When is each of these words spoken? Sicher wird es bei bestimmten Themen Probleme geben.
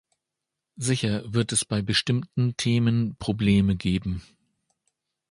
Sicher 0.77 1.31
wird 1.31 1.51
es 1.51 1.63
bei 1.63 1.83
bestimmten 1.83 2.57
Themen 2.57 3.15
Probleme 3.19 3.75
geben. 3.75 4.23